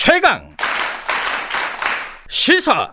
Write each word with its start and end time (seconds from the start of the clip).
최강 0.00 0.54
시사 2.28 2.88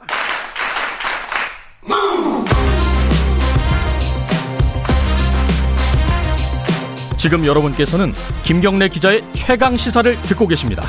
지금 7.15 7.45
여러분께서는 7.45 8.11
김경래 8.43 8.89
기자의 8.89 9.23
최강 9.33 9.77
시사를 9.77 10.15
듣고 10.23 10.47
계십니다. 10.47 10.81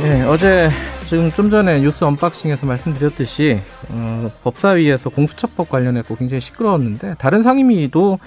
네, 0.00 0.22
어제 0.22 0.70
지금 1.06 1.30
좀 1.30 1.50
전에 1.50 1.80
뉴스 1.80 2.04
언박싱에서 2.04 2.64
말씀드렸듯이 2.64 3.60
어, 3.90 4.30
법사위에서 4.42 5.10
공수처법 5.10 5.68
관련해서 5.68 6.14
굉장히 6.16 6.40
시끄러웠는데 6.40 7.16
다른 7.18 7.42
상임위도 7.42 8.18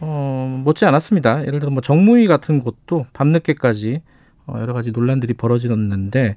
어, 0.00 0.62
못지 0.64 0.86
않았습니다. 0.86 1.46
예를 1.46 1.60
들어 1.60 1.70
뭐 1.70 1.82
정무위 1.82 2.26
같은 2.26 2.62
곳도 2.62 3.04
밤늦게까지 3.12 4.00
어, 4.00 4.13
여러 4.60 4.72
가지 4.72 4.92
논란들이 4.92 5.34
벌어졌는데 5.34 6.36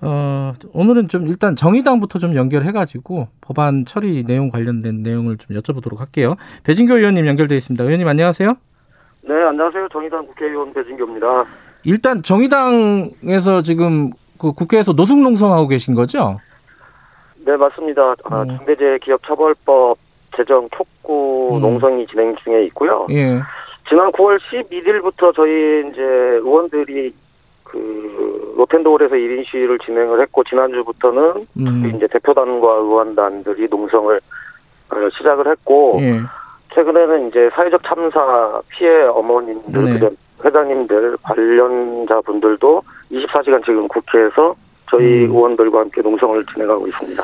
어, 0.00 0.52
오늘은 0.72 1.08
좀 1.08 1.26
일단 1.26 1.56
정의당부터 1.56 2.18
좀 2.18 2.34
연결해가지고 2.36 3.28
법안 3.40 3.84
처리 3.84 4.24
내용 4.24 4.50
관련된 4.50 5.02
내용을 5.02 5.38
좀 5.38 5.56
여쭤보도록 5.56 5.98
할게요. 5.98 6.36
배진교 6.64 6.96
의원님 6.96 7.26
연결돼 7.26 7.56
있습니다. 7.56 7.82
의원님 7.82 8.06
안녕하세요. 8.06 8.54
네, 9.22 9.34
안녕하세요. 9.34 9.88
정의당 9.92 10.26
국회의원 10.26 10.72
배진교입니다. 10.72 11.44
일단 11.84 12.22
정의당에서 12.22 13.62
지금 13.62 14.10
그 14.38 14.52
국회에서 14.52 14.92
노숙농성하고 14.92 15.68
계신 15.68 15.94
거죠? 15.94 16.40
네, 17.44 17.56
맞습니다. 17.56 18.14
아, 18.24 18.42
음. 18.42 18.56
중대재해 18.58 18.98
기업처벌법 18.98 19.98
제정 20.36 20.68
촉구 20.76 21.56
음. 21.56 21.60
농성이 21.60 22.06
진행 22.06 22.36
중에 22.36 22.64
있고요. 22.66 23.06
예. 23.10 23.40
지난 23.88 24.12
9월 24.12 24.38
11일부터 24.38 25.34
저희 25.34 25.88
이제 25.88 26.02
의원들이 26.02 27.14
그 27.68 28.54
로텐도홀에서 28.56 29.14
1인 29.14 29.44
시위를 29.50 29.78
진행을 29.78 30.20
했고 30.22 30.42
지난주부터는 30.44 31.46
음. 31.58 31.92
이제 31.94 32.06
대표단과 32.10 32.66
의원단들이 32.66 33.68
농성을 33.70 34.20
어, 34.90 34.96
시작을 35.16 35.50
했고 35.50 35.98
예. 36.00 36.20
최근에는 36.74 37.28
이제 37.28 37.50
사회적 37.54 37.82
참사 37.84 38.60
피해 38.68 39.02
어머님들, 39.04 39.84
네. 39.84 40.08
회장님들, 40.44 41.16
관련자 41.22 42.20
분들도 42.22 42.82
24시간 43.10 43.64
지금 43.64 43.88
국회에서 43.88 44.54
저희 44.90 45.24
음. 45.24 45.30
의원들과 45.30 45.80
함께 45.80 46.00
농성을 46.00 46.44
진행하고 46.52 46.86
있습니다. 46.86 47.22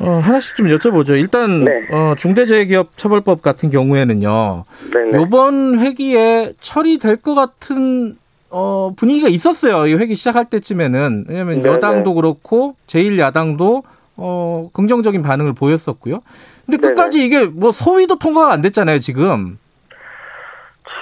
어, 0.00 0.10
하나씩 0.22 0.56
좀 0.56 0.66
여쭤보죠. 0.66 1.18
일단 1.18 1.64
네. 1.64 1.88
어, 1.90 2.14
중대재해기업 2.16 2.96
처벌법 2.96 3.42
같은 3.42 3.70
경우에는요. 3.70 4.64
네네. 4.92 5.18
요번 5.18 5.80
회기에 5.80 6.54
처리될 6.60 7.16
것 7.16 7.34
같은 7.34 8.16
어, 8.50 8.92
분위기가 8.96 9.28
있었어요. 9.28 9.86
이 9.86 9.94
회기 9.94 10.14
시작할 10.14 10.46
때쯤에는. 10.50 11.26
왜냐하면 11.28 11.60
네네. 11.62 11.74
여당도 11.74 12.14
그렇고 12.14 12.76
제1야당도 12.86 13.82
어, 14.16 14.70
긍정적인 14.72 15.22
반응을 15.22 15.52
보였었고요. 15.54 16.20
근데 16.64 16.78
네네. 16.78 16.94
끝까지 16.94 17.24
이게 17.24 17.44
뭐 17.46 17.72
소위도 17.72 18.18
통과가 18.18 18.52
안 18.52 18.62
됐잖아요, 18.62 18.98
지금. 19.00 19.58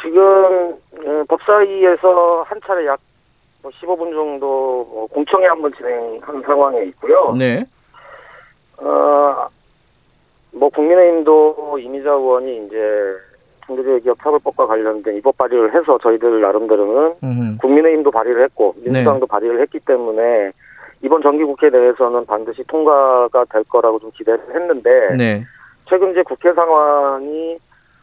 지금 0.03 0.73
어, 1.07 1.25
법사위에서 1.29 2.45
한 2.47 2.61
차례 2.67 2.87
약 2.87 2.99
15분 3.63 4.13
정도 4.13 4.47
뭐 4.93 5.07
공청회 5.07 5.47
한 5.47 5.63
번 5.63 5.73
진행한 5.75 6.43
상황에 6.43 6.85
있고요. 6.87 7.35
네. 7.39 7.65
어, 8.79 9.47
뭐 10.53 10.69
국민의힘도 10.69 11.79
이미자 11.81 12.11
의원이 12.11 12.67
이제 12.67 12.77
중대재해기업 13.67 14.19
처벌법과 14.23 14.67
관련된 14.67 15.17
입법 15.17 15.37
발의를 15.39 15.75
해서 15.75 15.99
저희들 16.03 16.41
나름대로는 16.41 17.15
음. 17.23 17.59
국민의힘도 17.61 18.11
발의를 18.11 18.45
했고 18.45 18.75
민주당도 18.85 19.27
발의를 19.27 19.61
했기 19.61 19.81
때문에 19.81 20.53
이번 21.03 21.23
정기국회 21.23 21.71
내에서는 21.71 22.25
반드시 22.27 22.65
통과가 22.67 23.45
될 23.51 23.65
거라고 23.65 23.99
좀 23.99 24.11
기대를 24.13 24.41
했는데 24.55 25.17
네. 25.17 25.45
최근 25.89 26.13
이제 26.13 26.23
국회 26.23 26.53
상황이 26.53 27.59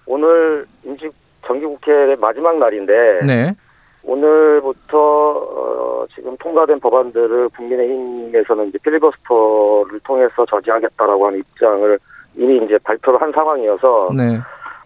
오늘 0.06 0.66
임시 0.84 1.10
정기국회 1.46 2.16
마지막 2.20 2.58
날인데 2.58 3.22
네. 3.26 3.56
오늘부터 4.04 4.98
어, 4.98 6.06
지금 6.14 6.36
통과된 6.38 6.80
법안들을 6.80 7.50
국민의힘에서는 7.50 8.70
이제 8.70 8.78
필리버스터를 8.84 10.00
통해서 10.04 10.46
저지하겠다라고 10.46 11.28
하는 11.28 11.40
입장을 11.40 12.00
이미 12.36 12.64
이제 12.66 12.78
발표를 12.84 13.22
한 13.22 13.32
상황이어서 13.32 14.10
네. 14.16 14.40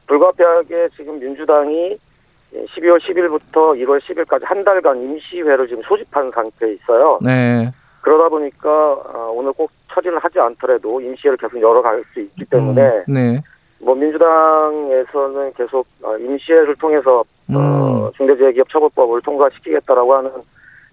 불가피하게 0.07 0.89
지금 0.95 1.19
민주당이 1.19 1.97
12월 2.53 2.99
10일부터 3.01 3.75
1월 3.83 3.99
10일까지 4.01 4.43
한 4.43 4.63
달간 4.63 5.01
임시회를 5.01 5.67
지금 5.67 5.83
소집한 5.83 6.31
상태에 6.31 6.73
있어요. 6.73 7.19
네. 7.21 7.71
그러다 8.01 8.29
보니까 8.29 8.69
아, 8.69 9.31
오늘 9.33 9.51
꼭 9.53 9.71
처리를 9.91 10.19
하지 10.19 10.39
않더라도 10.39 11.01
임시회를 11.01 11.37
계속 11.37 11.59
열어갈 11.59 12.03
수 12.13 12.19
있기 12.21 12.45
때문에 12.45 13.03
음, 13.09 13.13
네. 13.13 13.41
뭐 13.79 13.95
민주당에서는 13.95 15.53
계속 15.53 15.87
아, 16.03 16.15
임시회를 16.17 16.75
통해서 16.75 17.23
음. 17.49 17.55
어, 17.55 18.11
중대재해기업처벌법을 18.15 19.21
통과시키겠다라고 19.21 20.13
하는 20.15 20.31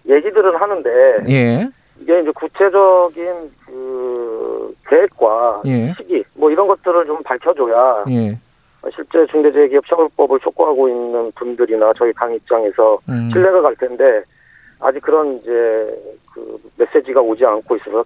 얘기들은 0.08 0.56
하는데 0.56 0.90
예. 1.28 1.68
이게 2.00 2.20
이제 2.20 2.30
구체적인 2.32 3.52
그 3.66 4.74
계획과 4.88 5.62
예. 5.66 5.94
시기 5.96 6.24
뭐 6.34 6.50
이런 6.50 6.66
것들을 6.66 7.06
좀 7.06 7.22
밝혀줘야 7.22 8.04
예. 8.10 8.38
실제 8.94 9.26
중대재해기업처벌법을 9.30 10.40
촉구하고 10.40 10.88
있는 10.88 11.32
분들이나 11.32 11.92
저희 11.96 12.12
당 12.14 12.34
입장에서 12.34 12.98
음. 13.08 13.30
신뢰가 13.32 13.62
갈 13.62 13.76
텐데 13.76 14.22
아직 14.80 15.00
그런 15.00 15.36
이제 15.36 15.50
그 16.34 16.58
메시지가 16.76 17.20
오지 17.20 17.44
않고 17.44 17.76
있어서 17.76 18.04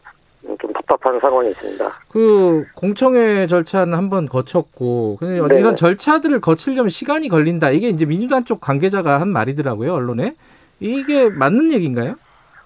좀 0.60 0.72
답답한 0.72 1.18
상황이 1.18 1.50
있습니다. 1.50 1.92
그 2.10 2.64
공청회 2.76 3.46
절차는 3.46 3.94
한번 3.94 4.26
거쳤고 4.26 5.16
근데 5.18 5.40
네네. 5.40 5.58
이런 5.58 5.76
절차들을 5.76 6.40
거치려면 6.40 6.88
시간이 6.90 7.28
걸린다. 7.28 7.70
이게 7.70 7.88
이제 7.88 8.04
민주당 8.04 8.44
쪽 8.44 8.60
관계자가 8.60 9.20
한 9.20 9.28
말이더라고요 9.28 9.92
언론에. 9.94 10.34
이게 10.78 11.30
맞는 11.30 11.72
얘기인가요? 11.72 12.16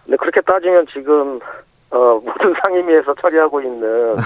근데 0.04 0.16
그렇게 0.16 0.40
따지면 0.40 0.86
지금 0.92 1.38
어, 1.90 2.20
모든 2.24 2.54
상임위에서 2.64 3.14
처리하고 3.20 3.60
있는 3.62 4.16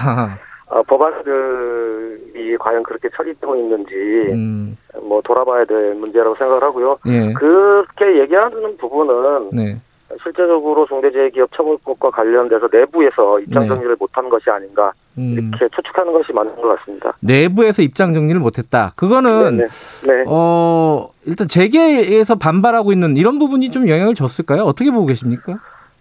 어, 0.67 0.81
법안들이 0.83 2.57
과연 2.59 2.83
그렇게 2.83 3.09
처리되고 3.15 3.55
있는지 3.55 3.93
음, 4.31 4.77
뭐 5.03 5.21
돌아봐야 5.21 5.65
될 5.65 5.93
문제라고 5.95 6.35
생각을 6.35 6.63
하고요. 6.63 6.97
예, 7.05 7.33
그렇게 7.33 8.19
얘기하는 8.21 8.75
부분은 8.77 9.51
네, 9.53 9.79
실제적으로 10.23 10.87
중대재해기업 10.87 11.51
처벌법과 11.55 12.09
관련돼서 12.09 12.67
내부에서 12.71 13.39
입장 13.41 13.63
네. 13.63 13.69
정리를 13.69 13.95
못한 13.99 14.27
것이 14.29 14.49
아닌가 14.49 14.91
음, 15.19 15.33
이렇게 15.33 15.69
추측하는 15.75 16.11
것이 16.13 16.33
맞는 16.33 16.55
것 16.55 16.79
같습니다. 16.79 17.15
내부에서 17.19 17.83
입장 17.83 18.15
정리를 18.15 18.39
못했다. 18.41 18.93
그거는 18.95 19.57
네, 19.57 19.65
네. 20.07 20.23
어 20.27 21.09
일단 21.25 21.47
재계에서 21.47 22.35
반발하고 22.35 22.91
있는 22.91 23.17
이런 23.17 23.37
부분이 23.37 23.69
좀 23.69 23.87
영향을 23.87 24.15
줬을까요? 24.15 24.63
어떻게 24.63 24.89
보고 24.89 25.05
계십니까? 25.05 25.59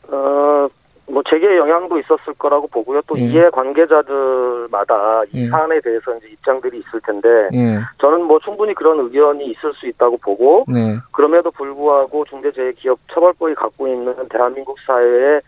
어, 0.09 0.69
뭐 1.15 1.23
제게 1.31 1.57
영향도 1.57 2.01
있었을 2.01 2.35
거라고 2.37 2.67
보고요. 2.67 3.01
또 3.07 3.17
예. 3.17 3.23
이해 3.23 3.49
관계자들마다 3.51 5.23
이 5.33 5.45
예. 5.45 5.49
사안에 5.49 5.81
대해서 5.81 6.17
이제 6.17 6.27
입장들이 6.33 6.79
있을 6.79 7.01
텐데 7.03 7.29
예, 7.55 7.79
저는 7.99 8.25
뭐 8.25 8.41
충분히 8.41 8.75
그런 8.75 8.99
의견이 8.99 9.47
있을 9.47 9.73
수 9.75 9.87
있다고 9.87 10.17
보고 10.19 10.65
네, 10.67 10.97
그럼에도 11.13 11.53
불구하고 11.53 12.25
중대재해기업처벌법이 12.25 13.55
갖고 13.55 13.87
있는 13.87 14.13
대한민국 14.29 14.77
사회의 14.85 15.41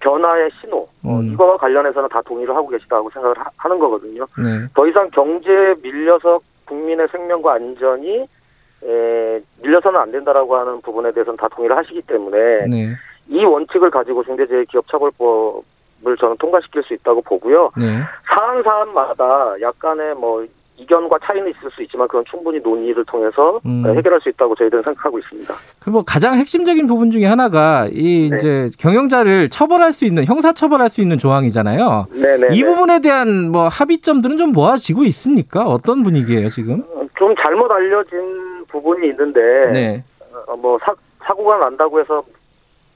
변화의 0.00 0.50
신호 0.60 0.86
어, 1.02 1.20
음. 1.20 1.32
이거와 1.32 1.56
관련해서는 1.56 2.10
다 2.10 2.20
동의를 2.20 2.54
하고 2.54 2.68
계시다고 2.68 3.08
생각을 3.08 3.38
하, 3.38 3.46
하는 3.56 3.78
거거든요. 3.78 4.26
네, 4.36 4.66
더 4.74 4.86
이상 4.86 5.08
경제에 5.10 5.76
밀려서 5.82 6.40
국민의 6.66 7.08
생명과 7.10 7.54
안전이 7.54 8.28
에, 8.84 9.40
밀려서는 9.62 9.98
안 9.98 10.12
된다라고 10.12 10.56
하는 10.56 10.82
부분에 10.82 11.10
대해서는 11.12 11.38
다 11.38 11.48
동의를 11.48 11.74
하시기 11.74 12.02
때문에 12.02 12.66
네, 12.68 12.92
이 13.28 13.44
원칙을 13.44 13.90
가지고 13.90 14.22
중대재해기업처벌법을 14.24 16.16
저는 16.18 16.36
통과시킬 16.38 16.82
수 16.84 16.94
있다고 16.94 17.22
보고요. 17.22 17.68
네, 17.76 18.00
사안 18.28 18.62
사안마다 18.62 19.60
약간의 19.60 20.14
뭐 20.14 20.46
이견과 20.78 21.18
차이는 21.24 21.50
있을 21.50 21.70
수 21.70 21.82
있지만 21.84 22.06
그건 22.06 22.24
충분히 22.30 22.60
논의를 22.60 23.04
통해서 23.06 23.60
음. 23.64 23.82
해결할 23.96 24.20
수 24.20 24.28
있다고 24.28 24.54
저희들은 24.56 24.82
생각하고 24.82 25.18
있습니다. 25.18 25.54
그뭐 25.80 26.02
가장 26.04 26.34
핵심적인 26.34 26.86
부분 26.86 27.10
중에 27.10 27.24
하나가 27.24 27.86
이 27.90 28.28
네. 28.30 28.36
이제 28.36 28.70
경영자를 28.78 29.48
처벌할 29.48 29.92
수 29.92 30.04
있는 30.04 30.24
형사 30.24 30.52
처벌할 30.52 30.90
수 30.90 31.00
있는 31.00 31.16
조항이잖아요. 31.18 32.06
네네. 32.12 32.48
이 32.52 32.62
부분에 32.62 33.00
대한 33.00 33.50
뭐 33.50 33.68
합의점들은 33.68 34.36
좀 34.36 34.52
모아지고 34.52 35.04
있습니까? 35.04 35.64
어떤 35.64 36.02
분위기예요 36.02 36.48
지금? 36.50 36.84
좀 37.18 37.34
잘못 37.42 37.70
알려진 37.70 38.66
부분이 38.68 39.08
있는데 39.08 39.40
네, 39.72 40.04
어, 40.46 40.56
뭐 40.56 40.78
사, 40.82 40.94
사고가 41.24 41.56
난다고 41.56 42.00
해서 42.00 42.22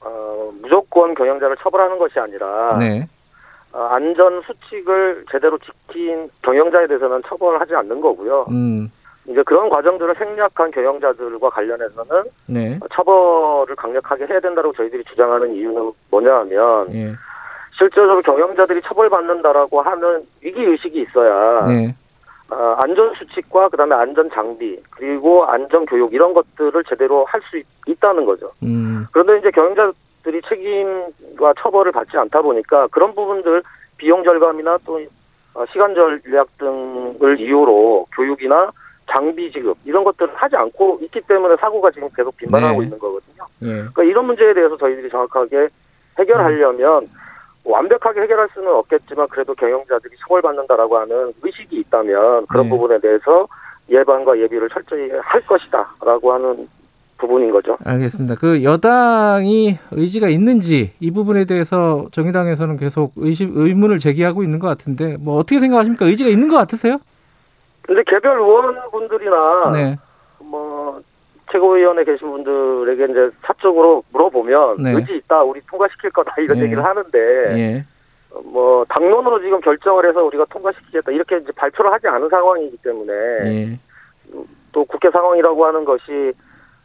어, 0.01 0.51
무조건 0.61 1.13
경영자를 1.13 1.57
처벌하는 1.57 1.97
것이 1.99 2.19
아니라 2.19 2.77
네, 2.77 3.07
어, 3.73 3.87
안전 3.91 4.41
수칙을 4.41 5.25
제대로 5.31 5.57
지킨 5.59 6.29
경영자에 6.43 6.87
대해서는 6.87 7.21
처벌하지 7.27 7.75
않는 7.75 8.01
거고요. 8.01 8.47
음, 8.49 8.91
이제 9.25 9.43
그런 9.43 9.69
과정들을 9.69 10.15
생략한 10.15 10.71
경영자들과 10.71 11.49
관련해서는 11.49 12.23
네. 12.47 12.79
처벌을 12.93 13.75
강력하게 13.75 14.25
해야 14.27 14.39
된다고 14.39 14.73
저희들이 14.73 15.03
주장하는 15.05 15.53
이유는 15.53 15.91
뭐냐하면 16.09 16.93
예. 16.93 17.13
실제적으로 17.77 18.21
경영자들이 18.21 18.81
처벌받는다라고 18.81 19.81
하는 19.81 20.25
위기 20.41 20.61
의식이 20.61 21.01
있어야 21.01 21.61
네. 21.67 21.95
어, 22.51 22.75
안전 22.83 23.13
수칙과 23.15 23.69
그다음에 23.69 23.95
안전 23.95 24.29
장비 24.29 24.77
그리고 24.89 25.45
안전 25.45 25.85
교육 25.85 26.13
이런 26.13 26.33
것들을 26.33 26.83
제대로 26.83 27.23
할 27.25 27.41
수 27.49 27.61
있다는 27.87 28.25
거죠. 28.25 28.51
음. 28.61 29.07
그런데 29.11 29.39
이제 29.39 29.49
경영자들이 29.51 30.41
책임과 30.47 31.53
처벌을 31.59 31.91
받지 31.91 32.17
않다 32.17 32.41
보니까 32.41 32.87
그런 32.87 33.15
부분들 33.15 33.63
비용 33.97 34.23
절감이나 34.23 34.79
또 34.85 34.99
어, 35.53 35.65
시간 35.71 35.95
전략 35.95 36.47
등을 36.57 37.39
이유로 37.39 38.07
교육이나 38.15 38.71
장비 39.09 39.51
지급 39.51 39.77
이런 39.85 40.03
것들을 40.03 40.33
하지 40.35 40.55
않고 40.55 40.99
있기 41.01 41.21
때문에 41.21 41.55
사고가 41.57 41.91
지금 41.91 42.07
계속 42.15 42.35
빈번하고 42.37 42.79
네. 42.79 42.85
있는 42.85 42.99
거거든요. 42.99 43.45
예. 43.63 43.67
그러니까 43.67 44.03
이런 44.03 44.25
문제에 44.25 44.53
대해서 44.53 44.77
저희들이 44.77 45.09
정확하게 45.09 45.67
해결하려면 46.19 47.09
완벽하게 47.63 48.21
해결할 48.21 48.49
수는 48.53 48.67
없겠지만 48.73 49.27
그래도 49.29 49.53
경영자들이 49.53 50.15
처벌받는다라고 50.21 50.97
하는 50.97 51.33
의식이 51.43 51.77
있다면 51.77 52.47
그런 52.47 52.63
네. 52.65 52.69
부분에 52.69 52.99
대해서 52.99 53.47
예방과 53.89 54.39
예비를 54.39 54.69
철저히 54.69 55.11
할 55.11 55.41
것이다라고 55.41 56.33
하는 56.33 56.67
부분인 57.17 57.51
거죠. 57.51 57.77
알겠습니다. 57.85 58.35
그 58.35 58.63
여당이 58.63 59.77
의지가 59.91 60.29
있는지 60.29 60.93
이 60.99 61.11
부분에 61.11 61.45
대해서 61.45 62.07
정의당에서는 62.11 62.77
계속 62.77 63.13
의심, 63.15 63.51
의문을 63.53 63.99
제기하고 63.99 64.43
있는 64.43 64.57
것 64.57 64.67
같은데 64.67 65.17
뭐 65.19 65.37
어떻게 65.37 65.59
생각하십니까? 65.59 66.05
의지가 66.05 66.29
있는 66.29 66.49
것 66.49 66.57
같으세요? 66.57 66.97
근데 67.83 68.01
개별 68.07 68.39
의원분들이나 68.39 69.71
네. 69.73 69.97
뭐 71.51 71.51
최고위원회 71.51 72.03
계신 72.03 72.29
분들에게 72.29 73.11
이제 73.11 73.29
사적으로 73.41 74.03
물어보면 74.11 74.77
네. 74.77 74.91
의지 74.93 75.15
있다 75.17 75.43
우리 75.43 75.61
통과시킬 75.69 76.11
거다 76.11 76.33
이런 76.39 76.57
네. 76.57 76.65
얘기를 76.65 76.83
하는데 76.83 77.19
예. 77.57 77.85
뭐 78.45 78.85
당론으로 78.89 79.41
지금 79.41 79.59
결정을 79.59 80.07
해서 80.07 80.23
우리가 80.23 80.45
통과시키겠다 80.45 81.11
이렇게 81.11 81.37
이제 81.37 81.51
발표를 81.55 81.91
하지 81.91 82.07
않은 82.07 82.29
상황이기 82.29 82.77
때문에 82.77 83.13
예. 83.13 83.79
또 84.71 84.85
국회 84.85 85.09
상황이라고 85.11 85.65
하는 85.65 85.83
것이 85.83 86.33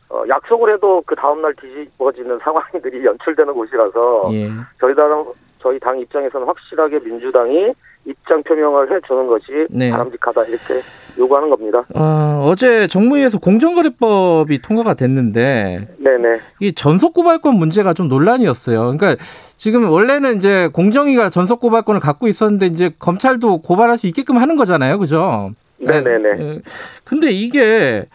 어, 0.09 0.23
약속을 0.29 0.75
해도 0.75 1.03
그 1.07 1.15
다음날 1.15 1.55
뒤집어지는 1.55 2.39
상황들이 2.43 3.05
연출되는 3.05 3.55
곳이라서 3.55 4.31
예. 4.33 4.51
저희 4.81 4.95
당 4.95 5.25
저희 5.61 5.79
당 5.81 5.99
입장에서는 5.99 6.47
확실하게 6.47 7.01
민주당이 7.01 7.73
입장 8.05 8.43
표명을 8.43 8.95
해주는 8.95 9.27
것이 9.27 9.67
네. 9.69 9.91
바람직하다 9.91 10.45
이렇게 10.45 10.81
요구하는 11.19 11.51
겁니다. 11.51 11.85
어, 11.95 12.45
어제 12.45 12.87
정무위에서 12.87 13.39
공정거래법이 13.39 14.63
통과가 14.63 14.95
됐는데 14.95 15.89
네네. 15.99 16.39
이 16.61 16.73
전속고발권 16.73 17.55
문제가 17.57 17.95
좀 17.95 18.09
논란이었어요. 18.09 18.97
그러니까 18.97 19.17
지금 19.57 19.91
원래는 19.91 20.37
이제 20.37 20.69
공정위가 20.73 21.31
전속고발권을 21.31 22.01
갖고 22.01 22.29
있었는데 22.29 22.67
이제 22.67 22.91
검찰도 22.99 23.63
고발할 23.63 23.99
수 23.99 24.07
있게끔 24.07 24.39
하는 24.39 24.57
거잖아요, 24.57 24.99
그죠? 24.99 25.51
네네네. 25.79 26.29
예. 26.39 26.61
근데 27.05 27.31
이게 27.31 28.07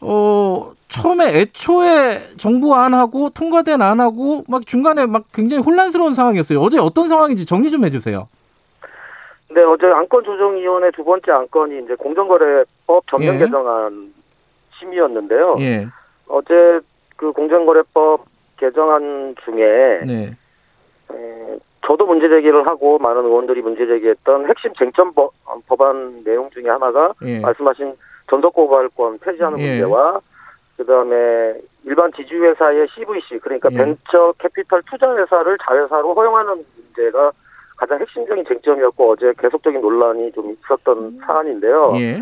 어 0.00 0.72
처음에 0.88 1.40
애초에 1.40 2.18
정부 2.36 2.74
안하고 2.74 3.30
통과된 3.30 3.82
안하고 3.82 4.44
막 4.48 4.64
중간에 4.66 5.06
막 5.06 5.24
굉장히 5.32 5.62
혼란스러운 5.62 6.14
상황이었어요. 6.14 6.60
어제 6.60 6.78
어떤 6.78 7.08
상황인지 7.08 7.44
정리 7.44 7.70
좀 7.70 7.84
해주세요. 7.84 8.28
네 9.50 9.62
어제 9.62 9.86
안건 9.86 10.24
조정위원회 10.24 10.90
두 10.92 11.04
번째 11.04 11.32
안건이 11.32 11.84
이제 11.84 11.94
공정거래법 11.94 13.04
전면 13.10 13.34
예. 13.34 13.38
개정안 13.38 14.12
심의였는데요. 14.78 15.56
예, 15.60 15.86
어제 16.28 16.80
그 17.16 17.32
공정거래법 17.32 18.24
개정안 18.58 19.34
중에 19.44 20.00
네, 20.04 20.36
에, 21.12 21.58
저도 21.86 22.06
문제 22.06 22.28
제기를 22.28 22.66
하고 22.66 22.98
많은 22.98 23.24
의원들이 23.24 23.62
문제 23.62 23.86
제기했던 23.86 24.48
핵심 24.48 24.74
쟁점 24.74 25.12
법, 25.14 25.32
법안 25.66 26.22
내용 26.24 26.50
중에 26.50 26.68
하나가 26.68 27.14
예, 27.22 27.40
말씀하신 27.40 27.94
전속고발권 28.28 29.18
폐지하는 29.20 29.58
예. 29.60 29.70
문제와 29.70 30.20
그다음에 30.76 31.54
일반 31.84 32.12
지주회사의 32.12 32.88
CVC 32.94 33.38
그러니까 33.40 33.68
예. 33.72 33.76
벤처 33.76 34.32
캐피털 34.38 34.82
투자회사를 34.90 35.58
자회사로 35.66 36.14
허용하는 36.14 36.64
문제가 36.76 37.32
가장 37.76 38.00
핵심적인 38.00 38.44
쟁점이었고 38.46 39.12
어제 39.12 39.32
계속적인 39.38 39.80
논란이 39.80 40.32
좀 40.32 40.52
있었던 40.52 41.18
사안인데요. 41.26 41.92
예, 41.96 42.20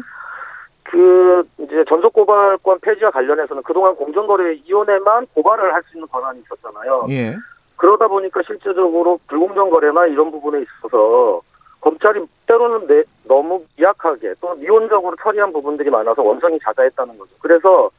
그 0.82 1.44
이제 1.58 1.84
전속 1.88 2.12
고발권 2.12 2.80
폐지와 2.80 3.10
관련해서는 3.10 3.62
그동안 3.62 3.94
공정거래위원회만 3.96 5.26
고발을 5.34 5.72
할 5.72 5.82
수 5.84 5.96
있는 5.96 6.08
권한이 6.08 6.40
있었잖아요. 6.40 7.06
예, 7.10 7.36
그러다 7.76 8.08
보니까 8.08 8.42
실제적으로 8.46 9.18
불공정 9.28 9.70
거래나 9.70 10.06
이런 10.06 10.30
부분에 10.30 10.62
있어서 10.62 11.40
검찰이 11.80 12.24
때로는 12.46 12.86
내, 12.86 13.04
너무 13.24 13.62
미약하게 13.76 14.34
또 14.40 14.54
미온적으로 14.54 15.16
처리한 15.22 15.52
부분들이 15.52 15.90
많아서 15.90 16.22
원성이 16.22 16.58
자자했다는 16.64 17.18
거죠. 17.18 17.30
그래서 17.40 17.90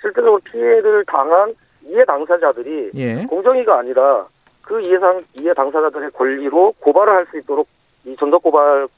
실제적으로 0.00 0.40
피해를 0.44 1.04
당한 1.06 1.54
이해 1.84 2.04
당사자들이 2.04 2.90
예, 2.94 3.24
공정위가 3.24 3.78
아니라 3.78 4.26
그 4.62 4.80
이해상 4.80 5.24
이해 5.38 5.52
당사자들의 5.54 6.10
권리로 6.12 6.74
고발을 6.80 7.12
할 7.12 7.26
수 7.30 7.38
있도록 7.38 7.66
이 8.04 8.16
전속고발 8.16 8.88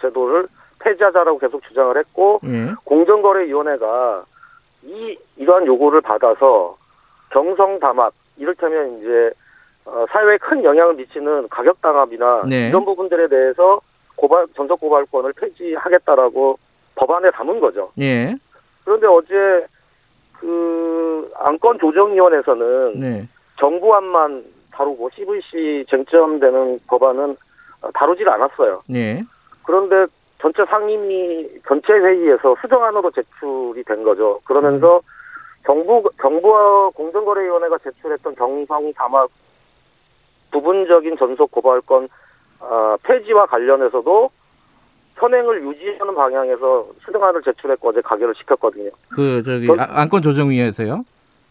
제도를 0.00 0.46
폐지하자라고 0.80 1.38
계속 1.38 1.62
주장을 1.64 1.96
했고 1.96 2.40
예, 2.44 2.72
공정거래위원회가 2.84 4.24
이 4.84 5.18
이러한 5.36 5.66
요구를 5.66 6.00
받아서 6.00 6.76
경성 7.30 7.78
담합 7.80 8.12
이를테면 8.36 8.98
이제 9.00 9.30
어, 9.84 10.04
사회에 10.10 10.38
큰 10.38 10.62
영향을 10.64 10.94
미치는 10.94 11.48
가격 11.48 11.80
당합이나 11.80 12.44
네. 12.48 12.68
이런 12.68 12.84
부분들에 12.84 13.28
대해서 13.28 13.80
고발 14.16 14.46
전속 14.54 14.80
고발권을 14.80 15.32
폐지하겠다라고 15.34 16.58
법안에 16.94 17.30
담은 17.30 17.60
거죠. 17.60 17.90
예, 18.00 18.34
그런데 18.84 19.06
어제 19.06 19.66
그 20.40 21.30
안건 21.36 21.78
조정위원회에서는 21.78 23.00
네, 23.00 23.28
정부안만 23.58 24.44
다루고 24.72 25.10
CVC 25.14 25.86
쟁점되는 25.90 26.80
법안은 26.86 27.36
어, 27.82 27.90
다루질 27.92 28.28
않았어요. 28.28 28.82
예, 28.94 29.22
그런데 29.64 30.06
전체 30.40 30.64
상임위 30.64 31.60
전체 31.66 31.92
회의에서 31.92 32.54
수정안으로 32.60 33.10
제출이 33.10 33.82
된 33.84 34.04
거죠. 34.04 34.40
그러면서 34.44 35.00
정부 35.66 36.08
정부와 36.20 36.90
공정거래위원회가 36.90 37.78
제출했던 37.78 38.36
경성 38.36 38.92
담합 38.94 39.28
부분적인 40.50 41.16
전속 41.18 41.50
고발권 41.50 42.08
아, 42.60 42.96
폐지와 43.02 43.46
관련해서도 43.46 44.30
현행을 45.18 45.66
유지하는 45.66 46.14
방향에서 46.14 46.86
수정안을 47.04 47.42
제출했고 47.42 47.88
어제 47.88 48.00
가결을 48.00 48.34
시켰거든요. 48.38 48.90
그 49.10 49.42
저기 49.44 49.66
전- 49.66 49.80
아- 49.80 49.88
안건 50.02 50.22
조정위에서요. 50.22 51.04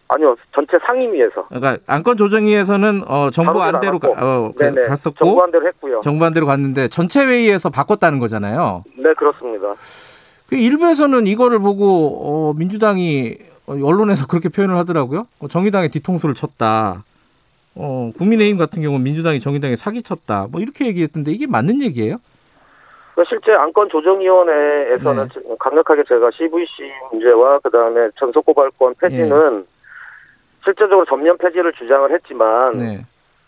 아니요, 0.09 0.35
전체 0.55 0.77
상임위에서 0.85 1.47
그러니까 1.49 1.77
안건 1.85 2.15
조정위에서는 2.15 3.03
어, 3.07 3.29
정부 3.29 3.61
안대로 3.61 3.99
가. 3.99 4.07
어, 4.09 4.53
그- 4.55 4.63
네네 4.63 4.87
갔었고 4.87 5.25
정부 5.25 5.43
안대로 5.43 5.67
했고요. 5.67 5.99
정부 6.01 6.23
안대로 6.23 6.45
갔는데 6.45 6.87
전체 6.87 7.25
회의에서 7.25 7.69
바꿨다는 7.69 8.19
거잖아요. 8.19 8.85
네 8.97 9.13
그렇습니다. 9.15 9.73
그 10.47 10.55
일부에서는 10.55 11.27
이거를 11.27 11.59
보고 11.59 12.21
어, 12.23 12.53
민주당이 12.53 13.35
어, 13.67 13.73
언론에서 13.83 14.27
그렇게 14.27 14.47
표현을 14.47 14.77
하더라고요. 14.77 15.27
어, 15.39 15.47
정의당의 15.49 15.89
뒤통수를 15.89 16.35
쳤다. 16.35 17.03
어, 17.75 18.11
국민의힘 18.17 18.57
같은 18.57 18.81
경우는 18.81 19.03
민주당이 19.03 19.41
정의당에 19.41 19.75
사기쳤다. 19.75 20.47
뭐 20.49 20.61
이렇게 20.61 20.87
얘기했던데 20.87 21.31
이게 21.33 21.47
맞는 21.47 21.81
얘기예요? 21.81 22.15
그 23.17 23.23
실제 23.27 23.51
안건 23.51 23.89
조정위원회에서는 23.89 25.29
네. 25.33 25.55
강력하게 25.59 26.03
제가 26.03 26.29
CVC 26.37 26.69
문제와 27.11 27.57
그 27.63 27.71
다음에 27.71 28.11
전속 28.15 28.45
고발권 28.45 28.93
폐지는 29.01 29.65
실제적으로 30.63 31.03
전면 31.05 31.35
폐지를 31.39 31.73
주장을 31.73 32.11
했지만 32.11 32.77
네. 32.77 33.01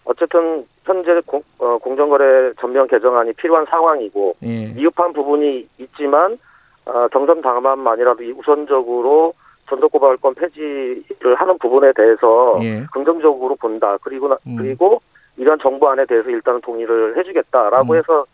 어쨌든 0.06 0.66
현재 0.86 1.22
공, 1.24 1.44
어, 1.60 1.78
공정거래 1.78 2.54
전면 2.60 2.88
개정안이 2.88 3.34
필요한 3.34 3.68
상황이고 3.70 4.38
예. 4.42 4.74
미흡한 4.74 5.14
부분이 5.14 5.68
있지만 5.78 6.40
어, 6.88 7.08
경선 7.10 7.44
당함만이라도 7.44 8.24
우선적으로 8.38 9.34
전속 9.70 9.92
고발권 9.92 10.34
폐지를 10.34 11.36
하는 11.36 11.60
부분에 11.60 11.92
대해서 11.96 12.58
예. 12.64 12.86
긍정적으로 12.92 13.56
본다. 13.56 14.00
그리고 14.02 14.30
나- 14.30 14.40
음. 14.48 14.56
그리고 14.58 15.00
이런 15.38 15.60
정부안에 15.60 16.06
대해서 16.08 16.28
일단은 16.32 16.60
동의를 16.62 17.18
해주겠다라고 17.18 17.94
음. 17.94 17.98
해서 18.00 18.26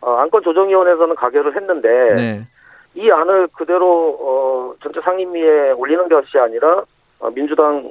어, 0.00 0.14
안건 0.16 0.42
조정위원회에서는 0.42 1.14
가결을 1.16 1.56
했는데 1.56 2.14
네. 2.14 2.46
이 2.94 3.10
안을 3.10 3.48
그대로 3.48 4.16
어, 4.20 4.74
전체 4.82 5.00
상임위에 5.00 5.72
올리는 5.72 6.08
것이 6.08 6.38
아니라 6.38 6.82
어, 7.20 7.30
민주당 7.30 7.90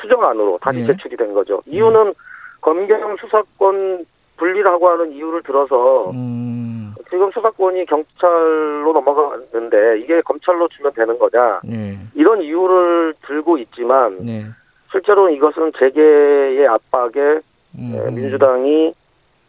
수정안으로 0.00 0.58
다시 0.60 0.80
예. 0.80 0.86
제출이 0.86 1.16
된 1.16 1.32
거죠. 1.32 1.62
이유는 1.66 2.14
검경 2.60 3.16
수사권 3.16 4.06
분리를 4.36 4.70
하고 4.70 4.88
하는 4.88 5.12
이유를 5.12 5.42
들어서 5.42 6.10
음, 6.10 6.94
지금 7.10 7.30
수사권이 7.32 7.86
경찰로 7.86 8.92
넘어갔는데 8.92 10.00
이게 10.00 10.20
검찰로 10.22 10.68
주면 10.68 10.92
되는 10.92 11.18
거냐 11.18 11.60
네, 11.64 11.98
이런 12.14 12.40
이유를 12.42 13.14
들고 13.26 13.58
있지만 13.58 14.18
네. 14.20 14.44
실제로 14.92 15.28
이것은 15.28 15.72
재계의 15.78 16.66
압박에 16.68 17.40
음, 17.78 17.94
에, 17.94 18.10
민주당이 18.10 18.94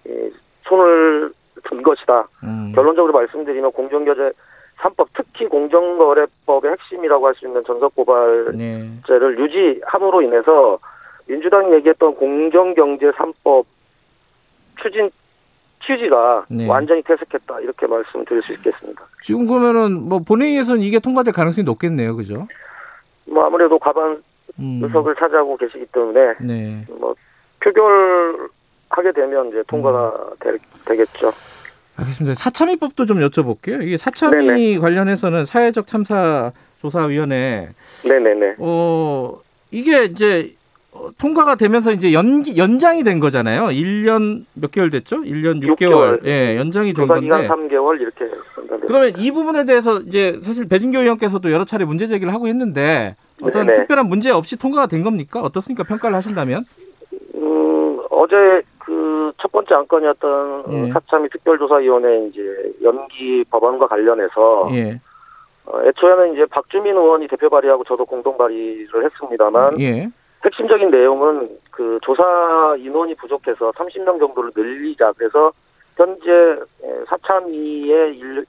에, 0.08 0.30
손을 0.64 1.32
든 1.70 1.82
것이다. 1.82 2.28
음, 2.44 2.72
결론적으로 2.76 3.14
말씀드리면 3.14 3.72
공정거래 3.72 4.32
3법 4.80 5.08
특히 5.14 5.46
공정거래법의 5.48 6.72
핵심이라고 6.72 7.28
할 7.28 7.34
수 7.36 7.46
있는 7.48 7.64
전속고발제를 7.66 8.56
네. 8.58 9.44
유지함으로 9.44 10.22
인해서 10.22 10.80
민주당이 11.28 11.74
얘기했던 11.76 12.16
공정경제 12.16 13.12
3법 13.12 13.66
추진 14.82 15.10
취지가 15.86 16.46
네. 16.50 16.68
완전히 16.68 17.02
퇴색했다 17.04 17.60
이렇게 17.62 17.88
말씀드릴 17.88 18.42
수 18.44 18.54
있겠습니다. 18.54 19.02
지금 19.24 19.48
그러면은 19.48 20.08
뭐 20.08 20.20
본회의에서는 20.20 20.82
이게 20.82 21.00
통과될 21.00 21.34
가능성이 21.34 21.66
높겠네요, 21.66 22.16
그죠? 22.16 22.48
뭐 23.26 23.46
아무래도 23.46 23.78
과반 23.80 24.22
음, 24.60 24.82
의석을 24.84 25.16
차지하고 25.16 25.58
계시기 25.58 25.86
때문에 25.88 26.36
네. 26.42 26.86
뭐 27.00 27.16
표결 27.64 28.50
하게 28.90 29.12
되면 29.12 29.50
이제 29.50 29.64
통과가 29.68 30.14
되, 30.40 30.52
되겠죠. 30.86 31.32
알겠습니다. 31.96 32.34
사참위법도 32.36 33.06
좀 33.06 33.20
여쭤볼게요. 33.20 33.84
이게 33.84 33.98
사참위 33.98 34.48
네네. 34.48 34.78
관련해서는 34.80 35.46
사회적 35.46 35.86
참사 35.88 36.52
조사위원회 36.82 37.70
네네네. 38.08 38.56
어 38.60 39.40
이게 39.72 40.06
이제 40.06 40.56
어, 40.92 41.10
통과가 41.18 41.56
되면서 41.56 41.92
이제 41.92 42.14
연기 42.14 42.58
연장이 42.58 43.04
된 43.04 43.20
거잖아요. 43.20 43.66
1년 43.66 44.46
몇 44.54 44.72
개월 44.72 44.90
됐죠? 44.90 45.18
1년 45.18 45.62
6개월. 45.62 45.78
개월. 45.78 46.22
예, 46.26 46.56
연장이 46.58 46.94
된 46.94 47.06
조사 47.06 47.20
기간 47.20 47.48
건데. 47.48 47.76
3개월 47.76 48.02
이렇게 48.02 48.26
그러면 48.88 49.14
이 49.18 49.30
부분에 49.32 49.66
대해서 49.66 50.00
이제 50.00 50.40
사실 50.42 50.68
배진교 50.68 51.00
의원께서도 51.00 51.52
여러 51.52 51.64
차례 51.66 51.86
문제 51.86 52.08
제기를 52.08 52.34
하고 52.34 52.48
했는데 52.48 53.16
어떤 53.42 53.68
네네. 53.68 53.80
특별한 53.82 54.08
문제 54.08 54.32
없이 54.32 54.58
통과가 54.58 54.88
된 54.88 55.04
겁니까? 55.04 55.42
어떻습니까? 55.42 55.84
평가를 55.84 56.16
하신다면? 56.16 56.64
음, 57.36 58.00
어제 58.10 58.36
그 59.20 59.34
첫 59.38 59.52
번째 59.52 59.76
안건이었던 59.76 60.64
예. 60.72 60.92
사참위 60.92 61.30
특별조사위원회 61.30 62.28
이제 62.28 62.74
연기 62.84 63.44
법안과 63.50 63.88
관련해서 63.88 64.70
예. 64.74 65.00
어, 65.66 65.82
애초에는 65.84 66.34
이제 66.34 66.46
박주민 66.46 66.96
의원이 66.96 67.28
대표 67.28 67.50
발의하고 67.50 67.84
저도 67.84 68.06
공동 68.06 68.38
발의를 68.38 69.06
했습니다만 69.06 69.80
예. 69.82 70.08
핵심적인 70.46 70.90
내용은 70.90 71.50
그 71.72 72.00
조사 72.02 72.76
인원이 72.80 73.16
부족해서 73.16 73.72
30명 73.72 74.20
정도를 74.20 74.52
늘리자 74.56 75.14
그래서 75.18 75.52
현재 75.98 76.32
에, 76.32 77.06
사참위의 77.08 78.18
일- 78.18 78.46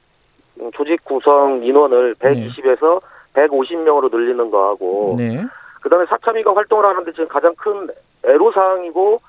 음, 0.60 0.70
조직 0.72 1.04
구성 1.04 1.62
인원을 1.64 2.14
120에서 2.16 3.00
150명으로 3.34 4.10
늘리는 4.14 4.50
거하고 4.50 5.14
네. 5.18 5.42
그다음에 5.82 6.04
사참위가 6.06 6.54
활동을 6.54 6.84
하는데 6.84 7.10
지금 7.12 7.26
가장 7.28 7.54
큰 7.56 7.88
애로사항이고 8.24 9.20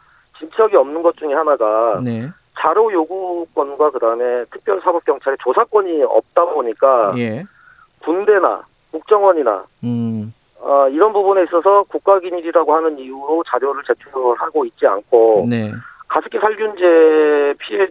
진척이 0.42 0.76
없는 0.76 1.04
것 1.04 1.16
중에 1.18 1.34
하나가 1.34 2.00
네. 2.04 2.28
자료 2.60 2.92
요구권과 2.92 3.92
그다음에 3.92 4.46
특별사법경찰의 4.52 5.38
조사권이 5.42 6.04
없다 6.04 6.46
보니까 6.46 7.14
예. 7.18 7.44
군대나 8.04 8.64
국정원이나 8.92 9.64
음. 9.84 10.34
어, 10.60 10.88
이런 10.90 11.14
부분에 11.14 11.44
있어서 11.44 11.84
국가기밀이라고 11.84 12.76
하는 12.76 13.00
이유로 13.00 13.44
자료를 13.48 13.84
제출하고 13.84 14.66
있지 14.66 14.86
않고 14.86 15.46
네. 15.50 15.72
가습기 16.08 16.40
살균제 16.40 17.56
피해 17.60 17.88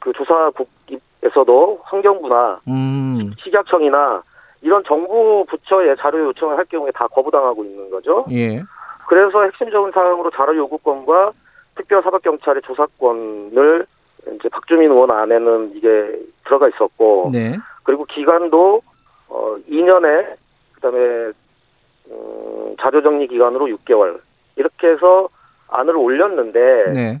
그 0.00 0.12
조사국에서도 0.12 1.80
환경부나 1.84 2.60
음. 2.68 3.32
식약청이나 3.42 4.22
이런 4.62 4.82
정부 4.86 5.44
부처에 5.48 5.94
자료 5.96 6.26
요청을 6.26 6.58
할 6.58 6.64
경우에 6.66 6.90
다 6.94 7.06
거부당하고 7.06 7.64
있는 7.64 7.90
거죠. 7.90 8.26
예. 8.30 8.62
그래서 9.06 9.42
핵심적인 9.42 9.92
사항으로 9.92 10.30
자료 10.30 10.56
요구권과 10.56 11.32
특별사법경찰의 11.80 12.62
조사권을 12.62 13.86
이제 14.36 14.48
박주민 14.50 14.90
의원 14.90 15.10
안에는 15.10 15.72
이게 15.74 16.18
들어가 16.44 16.68
있었고 16.68 17.30
네. 17.32 17.56
그리고 17.84 18.04
기간도 18.04 18.82
어 19.28 19.56
2년에 19.70 20.34
그다음에 20.74 21.32
음, 22.10 22.76
자료 22.80 23.02
정리 23.02 23.26
기간으로 23.28 23.66
6개월 23.66 24.20
이렇게 24.56 24.88
해서 24.88 25.28
안을 25.68 25.96
올렸는데 25.96 26.92
네. 26.92 27.18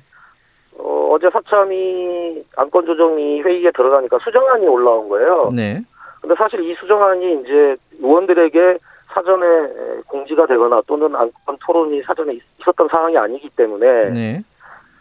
어, 0.78 1.10
어제 1.12 1.30
사참이 1.30 2.44
안건 2.56 2.86
조정이 2.86 3.40
회의에 3.42 3.70
들어가니까 3.70 4.18
수정안이 4.22 4.66
올라온 4.66 5.08
거예요. 5.08 5.50
네. 5.54 5.80
근데 6.20 6.34
사실 6.36 6.60
이 6.68 6.74
수정안이 6.74 7.40
이제 7.42 7.76
의원들에게 8.00 8.78
사전에 9.12 9.46
공지가 10.06 10.46
되거나 10.46 10.82
또는 10.86 11.14
안건 11.16 11.56
토론이 11.66 12.02
사전에 12.02 12.34
있- 12.34 12.42
있었던 12.60 12.88
사항이 12.88 13.16
아니기 13.16 13.48
때문에 13.50 14.10
네. 14.10 14.42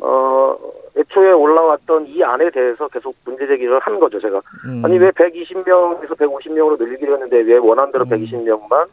어 0.01 0.57
애초에 0.95 1.31
올라왔던 1.31 2.07
이 2.07 2.23
안에 2.23 2.49
대해서 2.51 2.87
계속 2.87 3.15
문제 3.25 3.47
제기를 3.47 3.79
한 3.79 3.99
거죠 3.99 4.19
제가 4.19 4.41
음. 4.65 4.81
아니 4.83 4.97
왜 4.97 5.11
120명에서 5.11 6.11
150명으로 6.15 6.79
늘리기로 6.79 7.13
했는데 7.13 7.37
왜 7.37 7.57
원안대로 7.57 8.05
음. 8.05 8.09
120명만 8.09 8.87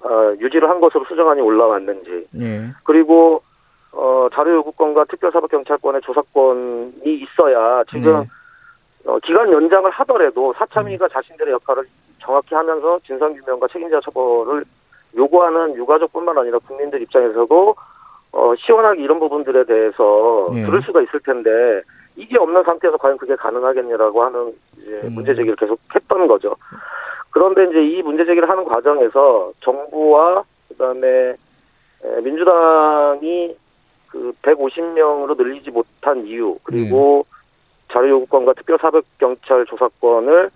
어, 0.00 0.32
유지를 0.38 0.68
한 0.68 0.80
것으로 0.80 1.04
수정안이 1.04 1.40
올라왔는지 1.40 2.26
예. 2.40 2.68
그리고 2.84 3.42
어, 3.92 4.28
자료 4.32 4.54
요구권과 4.56 5.04
특별사법경찰권의 5.06 6.02
조사권이 6.02 7.02
있어야 7.04 7.82
지금 7.90 8.20
네. 8.20 8.28
어, 9.06 9.18
기간 9.20 9.50
연장을 9.50 9.90
하더라도 9.90 10.52
사참위가 10.56 11.08
자신들의 11.08 11.52
역할을 11.54 11.84
정확히 12.20 12.54
하면서 12.54 12.98
진상규명과 13.06 13.68
책임자 13.72 14.00
처벌을 14.00 14.64
요구하는 15.16 15.74
유가족뿐만 15.76 16.36
아니라 16.36 16.58
국민들 16.58 17.00
입장에서도 17.02 17.74
어, 18.32 18.54
시원하게 18.56 19.02
이런 19.02 19.18
부분들에 19.18 19.64
대해서 19.64 20.50
예. 20.54 20.64
들을 20.64 20.82
수가 20.82 21.02
있을 21.02 21.20
텐데 21.20 21.82
이게 22.16 22.36
없는 22.38 22.64
상태에서 22.64 22.96
과연 22.96 23.16
그게 23.16 23.36
가능하겠냐라고 23.36 24.22
하는 24.22 24.52
이제 24.76 25.00
음. 25.04 25.14
문제 25.14 25.34
제기를 25.34 25.56
계속 25.56 25.78
했던 25.94 26.26
거죠. 26.26 26.56
그런데 27.30 27.64
이제 27.64 27.82
이 27.84 28.02
문제 28.02 28.24
제기를 28.24 28.48
하는 28.48 28.64
과정에서 28.64 29.52
정부와 29.60 30.42
그다음에 30.68 31.08
에, 32.04 32.20
민주당이 32.22 33.56
그 34.08 34.32
150명으로 34.42 35.36
늘리지 35.36 35.70
못한 35.70 36.26
이유 36.26 36.56
그리고 36.62 37.26
자료 37.92 38.08
요구권과 38.10 38.54
특별 38.54 38.78
사법 38.80 39.04
경찰 39.18 39.64
조사권을 39.66 40.50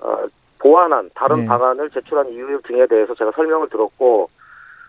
어, 0.00 0.16
보완한 0.58 1.10
다른 1.14 1.40
네. 1.40 1.46
방안을 1.46 1.90
제출한 1.90 2.28
이유 2.30 2.60
등에 2.62 2.86
대해서 2.86 3.14
제가 3.14 3.32
설명을 3.32 3.68
들었고 3.68 4.28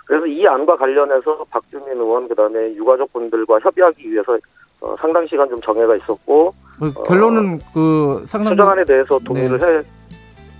그래서 0.06 0.26
이 0.26 0.46
안과 0.46 0.76
관련해서 0.76 1.46
박주민 1.50 1.94
의원 1.94 2.28
그다음에 2.28 2.74
유가족분들과 2.76 3.60
협의하기 3.60 4.12
위해서 4.12 4.38
어, 4.82 4.96
상당 5.00 5.26
시간 5.28 5.50
좀 5.50 5.60
정해가 5.62 5.96
있었고 5.96 6.54
뭐 6.78 7.04
결론은 7.04 7.60
그 7.74 8.24
상당 8.26 8.54
수정안에 8.54 8.84
대해서 8.84 9.18
동의를 9.20 9.60
네. 9.60 9.82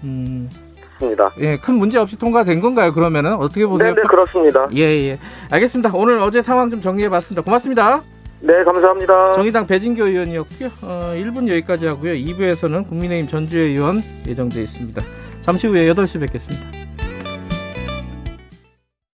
음, 0.04 0.50
했습니다. 0.94 1.32
예, 1.40 1.58
큰 1.58 1.76
문제 1.76 2.00
없이 2.00 2.18
통과된 2.18 2.62
건가요? 2.62 2.94
그러면은 2.94 3.34
어떻게 3.34 3.66
보세요? 3.66 3.94
네, 3.94 4.02
네 4.02 4.08
그렇습니다. 4.08 4.68
예, 4.74 4.82
예. 4.82 5.20
알겠습니다. 5.52 5.92
오늘 5.94 6.20
어제 6.20 6.42
상황 6.42 6.70
좀 6.70 6.80
정리해 6.80 7.10
봤습니다. 7.10 7.42
고맙습니다. 7.42 8.02
네 8.40 8.64
감사합니다. 8.64 9.34
정의당 9.34 9.68
배진교 9.68 10.06
의원이었고요. 10.06 10.70
어, 10.84 11.14
1분 11.16 11.48
여기까지 11.50 11.88
하고요. 11.88 12.14
2부에서는 12.14 12.88
국민의힘 12.88 13.28
전주혜 13.28 13.68
의원 13.68 14.02
예정돼 14.28 14.62
있습니다. 14.62 15.02
잠시 15.42 15.68
후에 15.68 15.92
8시 15.94 16.20
뵙겠습니다. 16.20 16.83